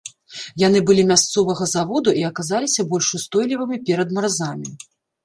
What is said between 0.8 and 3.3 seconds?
былі мясцовага заводу і аказаліся больш